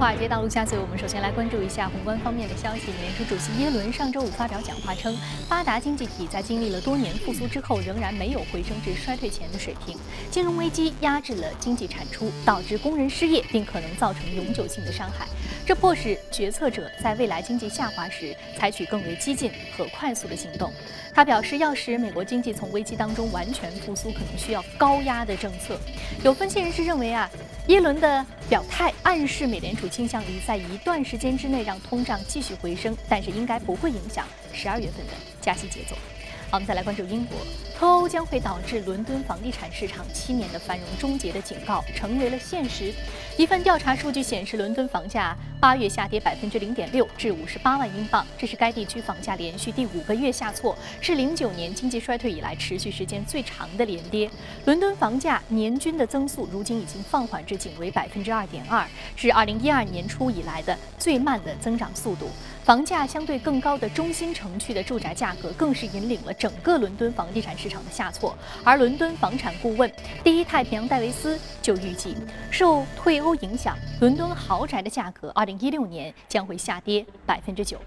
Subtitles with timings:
[0.00, 2.86] 华尔街道路加嘴，我们首先来关注一下宏观方面的消息。
[2.86, 5.14] 美联储主席耶伦上周五发表讲话称，
[5.46, 9.98] 发达经济体在经历了多年复苏之后，仍然没有回升至衰退前的水平。
[10.30, 15.26] 金融危机压制了经济产出，导致工人失业，并可能造成永久性的伤害。
[15.66, 20.72] 这迫使决策者在未来经济下滑时采取更为激进和快速的行动。
[21.12, 25.78] 他表示，要使美国经济从危机当中完全复苏，可能需要高压的政策。
[26.24, 27.30] 有分析人士认为啊，
[27.70, 35.96] 耶伦的表态暗示美联储倾向于在一段时间之内让通胀继续回升，但是应该不会影响十二月份的加息节奏。
[36.50, 37.38] 好，我们再来关注英国。
[37.78, 42.92] 脱欧将会导致伦敦房地产市场七年的繁荣终结的警告成为了现实。
[43.38, 54.28] 一份调查数据显示，伦敦房价八月下跌百分之零点六，至五十八万英镑，这是该地区房价连续第五个月下挫，是零九年经济衰退以来持续时间最长的连跌。
[54.64, 62.28] 伦敦房价年均的增速如今已经放缓至仅为百分之二点二，是二零一二年初以来的最慢的增长速度。
[62.64, 68.36] 房价相对更高的中心城区的住宅价格，更是引领了整个伦敦房地产市场的下挫。
[68.62, 69.90] 而伦敦房产顾问
[70.22, 72.14] 第一太平洋戴维斯就预计，
[72.50, 77.80] 受退欧影响，伦敦豪宅的价格二零一六年将会下跌百分之九。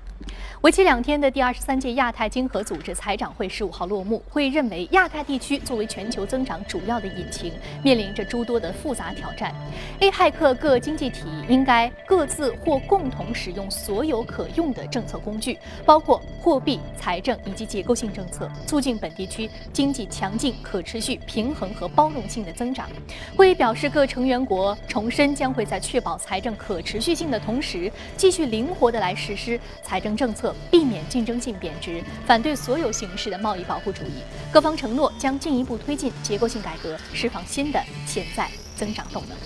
[0.61, 4.23] 为期两天的第二十三届亚太经合组织财长会十五号落幕。
[4.29, 7.51] 会议认为，亚太地区作为全球增长主要的引擎，
[7.83, 9.53] 面临着诸多的复杂挑战。
[9.99, 22.87] APEC 各经济体应该各自或共同使用所有可用的政策工具，包括货币、财政以及结构性政策，促进本地区经济强劲、可持续、平衡和包容性的增长。
[23.35, 30.53] 会议表示，各成员国重申将会在确保财政可持续性的同时，继续灵活地来实施财政政策。
[30.69, 34.23] 避免竞争性贬值，反对所有形式的贸易保护主义。
[34.51, 39.37] 各方承诺将进一步推进结构性改革，释放新的潜在增长动能。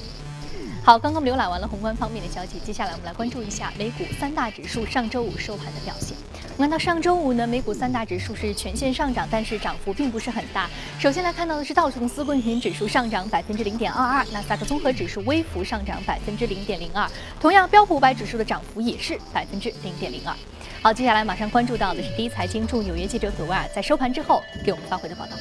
[0.83, 6.15] 好，刚刚浏览完了宏观方面的消息，接下来我们来关注一下美股三大指数上周五收盘的表现。
[6.55, 10.69] 我们看到上周五呢，美股三大指数是全线上涨，但是涨幅并不是很大。
[10.97, 17.05] 首先来看到的是道琼斯工业平指数上涨百分之零点二二，纳斯达克综合指数微幅上涨百分之零点零二，
[17.39, 20.33] 同样标普五百指数的涨幅也是百分之零点零二。
[20.83, 25.31] 好，接下来马上关注到的是第一财经驻纽约记者葛维尔在收盘之后给我们发回的报道。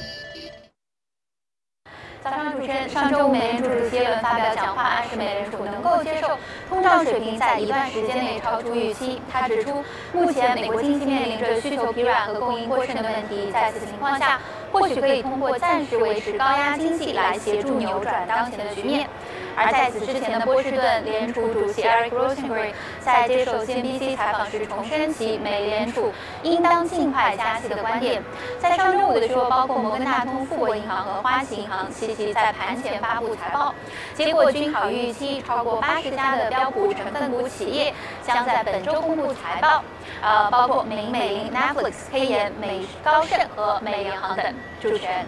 [2.23, 6.37] 早上主持人，上周美联储主席耶伦发表讲话，暗示美联储能够接受
[6.67, 9.21] 通胀水平在一段时间内超出预期。
[9.31, 9.81] 他指出，
[10.11, 14.41] 目前美国经济面临着需求疲软和供应过剩的问题，在此情况下，
[14.73, 19.07] 或许可以通过暂时维持高压经济来协助扭转当前的局面。
[19.57, 26.13] 而在此之前的波士顿联储主席 Eric Rosenberg 在接受 CNBC 采访时重申其美联储
[26.43, 28.21] 应当尽快加息的观点。
[28.59, 33.73] 在上周五的时候，包括摩根大通、富国银行和花旗银行齐齐在盘前发布财报，
[34.13, 37.91] 结果均好于预期，超过八十家的标普成分股企业
[38.21, 39.83] 将在本周公布财报，
[40.21, 44.45] 呃，包括美美林、Netflix、黑岩、美高盛和美银行等。
[44.79, 45.25] 主持人。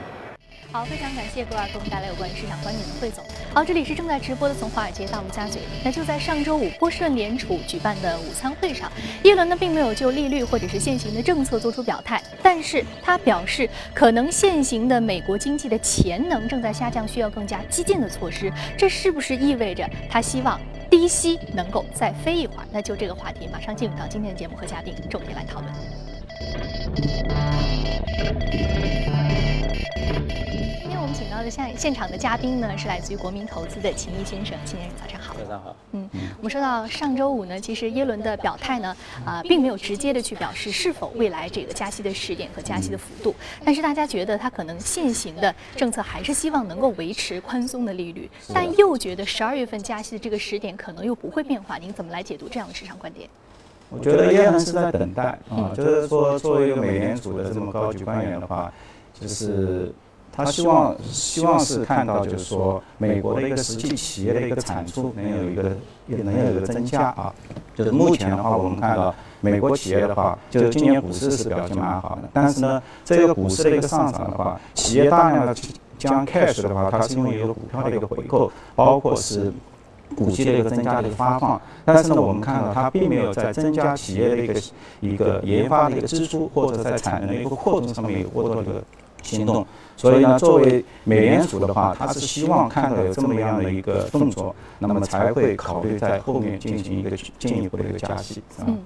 [0.71, 3.23] 好，非常感谢格尔给我们带来有关市场观点的汇总。
[3.51, 5.61] 好，这里是正在直播的从华尔街到陆家嘴。
[5.83, 8.91] 那就在上周五，波士顿联储举办的午餐会上，
[9.23, 18.53] 耶伦呢并没有就利率或者是现行的政策做出表态，但是他表示，可能现行的美国经济的潜能正在下降，需要更加激进的措施。
[18.77, 22.67] 这是不是意味着他希望低息能够再飞一会儿？
[22.71, 25.73] 那就这个话题，马上进入到今天的节目和嘉宾重点来讨论。
[31.49, 34.57] 现现场的嘉宾呢，是来自于国民投资的秦毅先生。
[34.65, 35.35] 秦先生，早上好。
[35.35, 35.75] 早上好。
[35.91, 38.95] 嗯，我们说到上周五呢，其实耶伦的表态呢，
[39.25, 43.33] 啊，并没有直接的去表示是否未来这个加息的时点和加息的幅度，
[43.63, 51.77] 但是大家觉得他可能现行的政策还是希望能够维持宽松的利率，但又觉得十二月份加息的这个时点可能又不会变化。
[51.77, 53.29] 您怎么来解读这样的市场观点？
[53.89, 58.71] 我觉得耶伦是在等待啊，就是说作为一个美联储的这么高级官员的话，
[59.19, 59.91] 就是。
[60.31, 65.63] 他希望希望是看到，就是说美国的一个实际企业的一个产出能有一个
[66.07, 67.33] 能有一个增加啊。
[67.75, 72.29] 就是目前的话，我们看到美国企业的话，就是今年股市是表现蛮好的。
[72.33, 75.55] 但是呢，这个股市的一个上涨的话，企业大量的
[75.97, 79.51] 将 cash 的话，它是因为一个股票的一个回购，包括是
[80.15, 81.61] 股息的一个增加的一个发放。
[81.85, 84.61] 但是呢，我们看到它并没有在增加企业的一个
[84.99, 88.83] 一个研发的一个支出，或者在产能的一个扩充上面有过多的一个
[89.23, 89.65] 行动。
[89.97, 98.41] 所以呢，作为美联储的话，它是希望看到有这么样的一个动作，那么才会考虑在后面进行一个进一步的一个加息。
[98.65, 98.79] 嗯，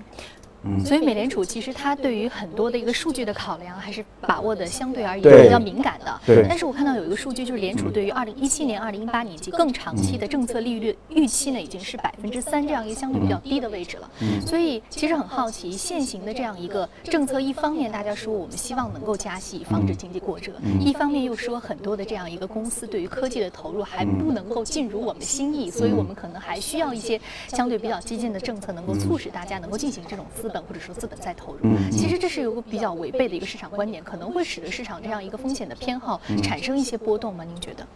[0.86, 6.22] 所以美联储其实它对于很多的一个数据的考量还是把握的相对而言对比较敏感的。
[6.26, 6.46] 对。
[6.48, 14.10] 但是我看到有一个数据，就是联储对于二零一七年、二零一八年及更长期的政策利率预期呢，已经是百分之三这样一个相对比较低的位置了。
[14.46, 27.20] 所以其实很好奇，现行的这样一个政策，一方面大家说我们希望能够加息，防止经济过热；一方面又说很多的这样一个公司对于科技的投入还不能够尽如我们的心意，所以我们可能还需要一些
[27.50, 31.60] 相对比较激进的政策，能够促使大家能够进行这种资本或者说资本再投入。
[31.92, 37.44] 其实这是有个比较违背的一个市场观点，可能会使得市场这样一个风险的偏好产生一些波动吗？
[37.44, 37.88] 您觉得？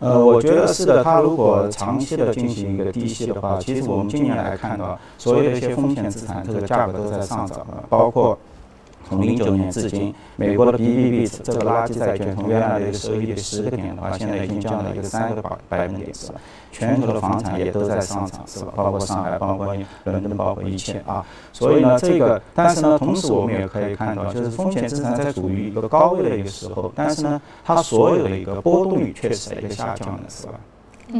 [0.00, 8.36] 呃，我觉得是的，它如果长期的进行一个低息的话，其实我们今年来看到，所有的一些风险资产这个价格都在上涨的，包括
[9.08, 16.40] 从零九年至今，美国的 BBB 这个垃圾债券从原来的一个收益率十个点的话，现在已经降到一个三个百百分点是吧？
[16.72, 18.72] 全球的房产也都在上涨是吧？
[18.74, 19.74] 包括上海，包括
[20.04, 21.24] 伦敦，包括一切啊。
[21.52, 30.54] 所以呢，这个，但是呢，同时我们也可以看到，就是风险资产在处于一个高位的一个时候，但是呢，它所有的一个波动率确实在一个下降的是吧？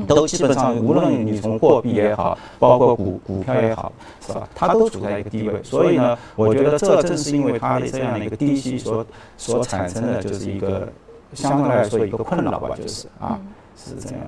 [0.06, 3.92] 都基本上，无论你从货币也好，包括股股票也好，
[4.26, 4.48] 是吧？
[4.54, 5.62] 它都处在一个低位。
[5.62, 9.04] 所以呢，我觉得这正是因为它的这样的一个低息所
[9.36, 10.88] 所产生的，就是一个
[11.32, 13.38] 相对来说一个困扰吧，就是啊，
[13.76, 14.20] 是这样。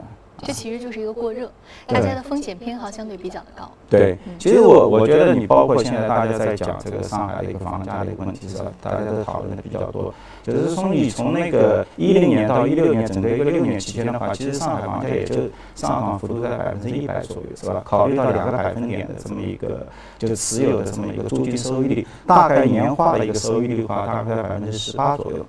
[0.43, 1.51] 这其实就是一个过热，
[1.87, 3.71] 大家的风险偏好相对比较的高。
[3.89, 8.71] 对，其实我我觉得你包括现在大家在讲这个上海的一个房价的一个问题是吧？
[8.83, 10.13] 大家都讨论的比较多。
[10.43, 15.35] 就是从你从那个一零年到一六年整个一个六年期间的话，其实上海房价也就
[15.75, 17.83] 上涨幅度在百分之一百左右，是吧？
[17.85, 19.87] 考虑到两个百分点的这么一个
[20.19, 25.45] 就是持有的这么一个租金收益率，大概年化的一个收益率的话，大概在百分之十八左右。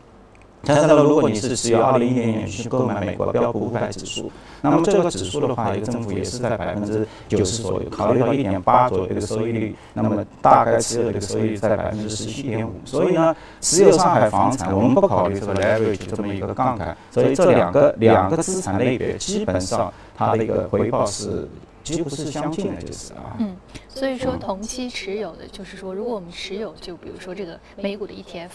[0.63, 4.29] 但是呢，如果你是持有二零一零年去购买美国标普五百指数，
[4.61, 7.89] 那么这个指数的话，一个政府也是在百分之九十左右。
[7.89, 12.73] 考虑到一点八左右的收益率，那么大概持有的这个收益率在百分之十七点五。
[12.83, 21.47] 所以呢，持有上海房产，我们不考虑这个 leverage 这么一个杠杆，所以这两个两个资产类别基本上它的一个回报是
[21.83, 23.37] 几乎是相近的，就是啊。
[23.37, 23.55] 嗯，
[23.87, 28.49] 所以说同期持有的，就是说，如果我们持有，就比如说这个美股的 ETF。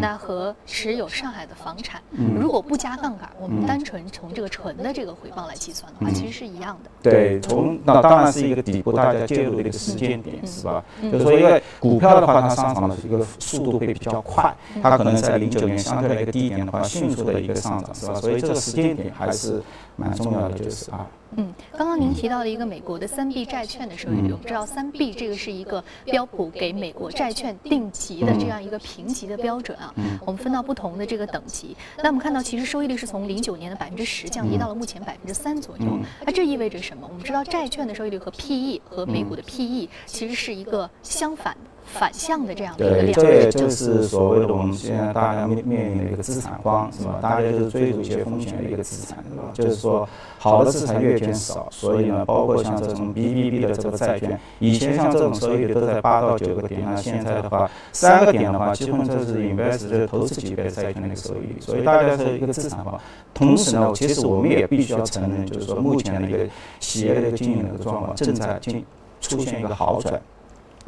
[0.00, 2.00] 那和持有上海的房产，
[2.38, 6.90] 如果不加杠杆，我们单纯从这个纯的这个回报来计算的话，其实是一样的。
[7.02, 10.84] 对，从那当然是一个底部，大家介入的一个时间点，是吧？
[11.02, 18.14] 就是说，因为股票的话，它上涨的一个速度会比较快，它可能在零九年相对的一个低点的话，迅速的一个上涨，是吧？
[18.14, 19.62] 所以这个时间点还是
[19.96, 21.06] 蛮重要的，就是啊。
[21.36, 29.94] 嗯，刚刚您提到了一个美国的三 B 债券的收益率，我们知道三 B 这个是一个标普给美国债券定级的这样一个评级的标准啊。
[30.24, 35.98] 我们分到不同的这个等级，那我们看到其实收益率是从零九年的百分之十降低到了目前百分之三左右。
[36.24, 37.06] 那这意味着什么？
[37.08, 41.69] 我们知道债券的收益率和 PE 和美股的 PE 其实是一个相反的。
[41.92, 47.18] 反向的这样的一个对，这也就是所谓的我们现在大家面面临的一个资产荒，是吧？
[47.20, 49.42] 大家就是追逐一些风险的一个资产，是吧？
[49.52, 50.08] 就是说，
[50.38, 63.00] 好的资产越减少，所以呢，包括像这种 BBB 的这个债券，以前像这种收益率都在八到九个点，那现在的话，三个点的话，基本就是 invest 就是投资级别的债券的一个收益率，所以大家是一个资产化。
[63.34, 66.38] 同时呢，其实我们也必须要承认，就是说目前的一个
[66.78, 68.84] 企业的一个经营的一个状况正在进
[69.20, 70.20] 出现一个好转。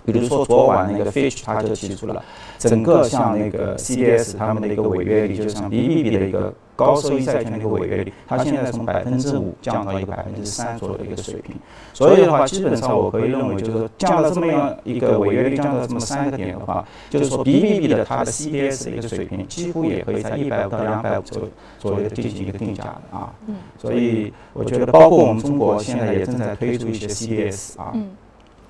[0.04, 2.22] 比如说昨晚那个 Fitch 他就提出了，
[2.58, 11.54] 整个像那个 CDS 他们的一个违约率，就像 BBB 的一个高收益债券的一个违约率，它现在从百分之五降到一个百分之三左右的一个水平。
[11.92, 23.32] 所以的话，基本上我可以认为，就是说降到这么样一个违约率降到这么三个点的话，就是说 BBB 的它的 CDS 的一个水平，几乎也可以在一百五到两百五左右左右进行一个定价的啊。
[23.78, 27.94] 所以我觉得，包括我们中国现在也正在推出一些 CDS 啊，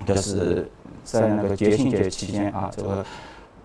[0.05, 0.69] 就是。
[1.03, 3.05] 在那个节庆节期间啊，这个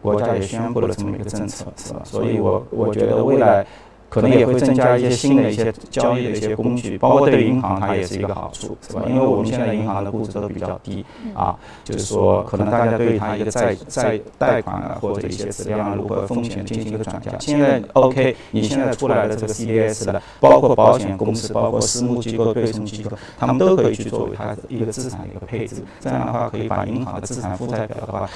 [0.03, 2.01] 国家也宣布了这么一个政策，是吧？
[2.05, 3.67] 所以我我觉得未来
[4.09, 9.03] 可能也会增加一些新的一些交易的一些工具，包括对银行它也是一个好处，是吧？
[9.07, 17.33] 因为我们现在银行的估值都比较低啊，就是说可能大家对它一个债债贷款啊或者一些质量如何风险进行一个转嫁。
[17.39, 28.29] 现在 OK，你现在出来的这个 CDS 的，包括保险公司、包括私募机构、对冲机构，他们都可以去作为它的一个资产的一个配置，这样的话可以把银行的资产负债表的话。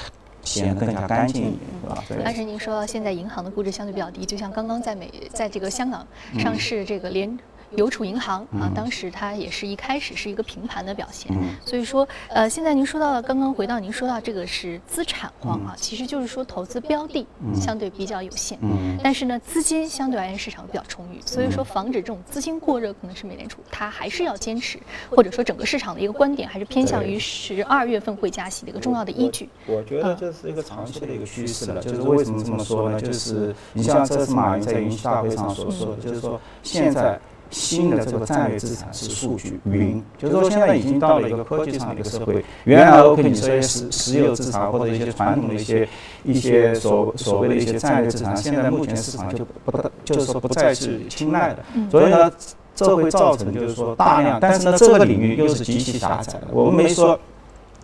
[0.43, 1.59] 显得更加干净一点，
[2.07, 2.21] 是吧？
[2.23, 6.05] 但是您说现在银行的估值相对比较低，就像刚刚在美，在这个香港
[6.37, 7.37] 上市这个联。
[7.75, 11.31] 邮储银行啊，当时它也是一开始是一个平盘的表现。
[11.35, 17.25] 嗯所以说，呃，现在您说到了，刚刚回到您说到这个是资产荒啊，其实就是说投资标的
[17.55, 24.77] 相对比较有限，嗯但是呢，资金相对而言市场比较充裕，所以说防止这种资金过热，可能是美联储它还是要坚持，
[25.09, 29.49] 或者说整个市场的一个观点还是偏向于十二月份会加息的一个重要的依据。
[29.65, 31.81] 我觉得这是一个长期的一个趋势了。
[31.81, 33.01] 就是为什么这么说呢？
[33.01, 37.19] 就是你像这次马云在云栖大会上所说的，就是说现在。
[37.53, 42.43] 新的这个战略资产是数据云，就是说现在已经到了一个科技上的一个社会。
[42.63, 45.87] 原来 OK，你说一些石石油资产或者一些传统的一些
[46.23, 51.63] 一些所所谓的一些战略资产，现在目前市场就不大，就是说不再是青睐的。
[51.91, 52.31] 所以呢，
[52.75, 56.47] 这会造成就是说大量，但是呢，这个领域又是极其狭窄的。
[56.51, 57.17] 我们没说。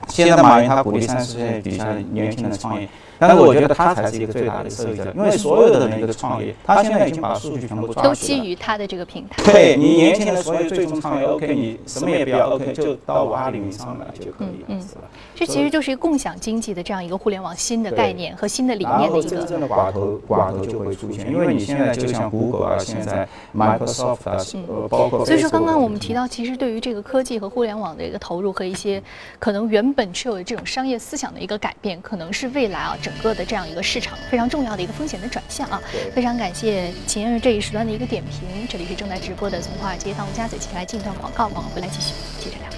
[0.08, 2.88] 现在马云他鼓励三十岁底下年轻人创业，
[3.20, 9.44] 但是我觉得他才是一个最大的受益者，因为所有的人一个创业，他现在已经把数据全部抓都基于它的这个平台。
[9.44, 15.02] 对你年轻的，所有最终创业，OK，你什么也不要，OK，就到五二零以上来就可以了，是吧？
[15.36, 19.30] 这其实就是一个共享经济的这样一个互联网新的概念和新的理念的一个。
[19.30, 29.02] 真正的寡头寡头就会出现，因为你现在就像 Google 啊，现在 Microsoft 啊，呃，包括所以说，刚刚我们提到，其实对于这个科技和互联网的一个投入和一些
[29.40, 35.82] 可能原本持有的这种商业思想的一个改变，可能是未来啊整个的这样一个市场非常重要的一个风险的转向啊。
[36.14, 38.68] 非常感谢秦先生这一时段的一个点评。
[38.68, 42.70] 这里是正在直播的从华尔街到陆家嘴，接下来进一段广告，广告回来继续接着聊。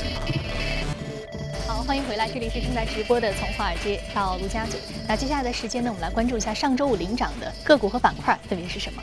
[1.67, 4.79] 好，欢迎回来，这里是正在直播的从华尔街到陆家嘴。
[5.07, 9.01] 那接下来的时间呢，我们来关注一下上周五领涨的个股和板块分别是什么。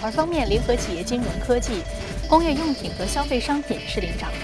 [0.00, 1.82] 看到板块方面，联合企业、金融科技、
[2.26, 4.38] 工业用品和消费商品是领涨的。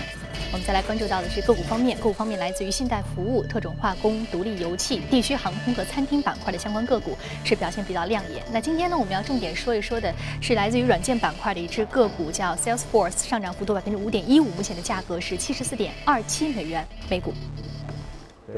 [0.53, 8.45] 我们再来关注到的是个股方面，个股方面来自于信贷服务、特种化工、独立油气、地区航空和餐厅板块的相关个股是表现比较亮眼。
[8.53, 17.33] 那今天呢，我们要重点说一说的是来自于软件板块的一只个股，叫 Salesforce，上涨幅度百分之五点一五，目前的价格是七十四点二七美元每股。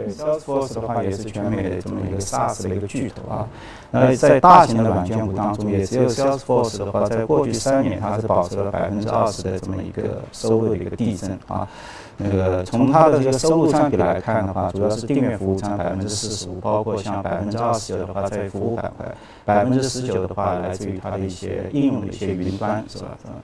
[0.05, 3.49] 对 Salesforce 的话也是全美的这么一个 SaaS 的一个巨头啊。
[3.91, 11.67] 那在大型的软件股当中，也只有 Salesforce 的话，在过去三年它是保持了百分之二十的这么一个收入的一个递增啊。
[12.21, 19.07] 那个从它的这个收入占比来看的话，主要是订阅服务占百分之四十五，包括像百分之二十九的话在服务板块，
[19.45, 23.17] 百分之十九的话来自于它的一些应用的一些云端，是吧？
[23.23, 23.35] 是吧？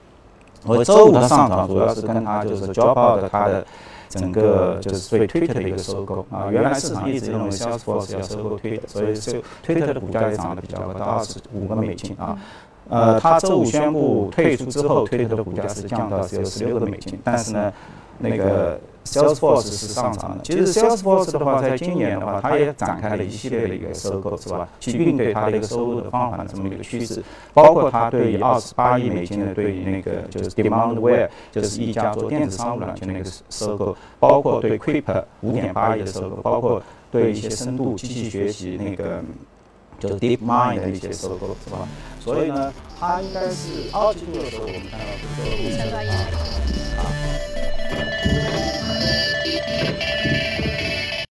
[0.65, 3.65] 我周五的上涨主要是跟他就是 Dropout 它的
[4.09, 9.33] 整个就是对 Twitter 的一个收购啊，原来市场一直认为 Salesforce 要收购 Twitter，所以就
[9.65, 12.37] Twitter 的股价也涨得比较高，到二十五个美金啊。
[12.87, 17.73] 呃，他周五宣布退出之后，Twitter 的股价是降到只有十六个美金，但是呢，
[18.17, 20.43] 那个 Salesforce 是上涨的。
[20.43, 24.67] 其实 Salesforce 的话，在今年的话，它也展开了一系列的一个收购，是吧？
[24.79, 36.81] 去应对它的一个收入的放缓的这么一个趋势，包括它对于二十八亿美金的对于那个就是 Demandware，就是一家做电子商务软件的一个收购，包括对 Quip 五点八亿的收购，包括
[37.11, 39.21] 对一些深度机器学习那个。
[39.97, 41.87] 就是 DeepMind 的一些收购，是吧？
[42.19, 46.13] 所以呢，它应该是二季度的时候，我们看到是收购相对而言
[46.99, 47.14] 啊。
[48.27, 48.74] Thank you.